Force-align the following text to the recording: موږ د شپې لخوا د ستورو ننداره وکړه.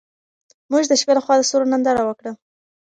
موږ 0.71 0.83
د 0.87 0.93
شپې 1.01 1.13
لخوا 1.17 1.33
د 1.37 1.41
ستورو 1.47 1.71
ننداره 1.71 2.03
وکړه. 2.05 2.31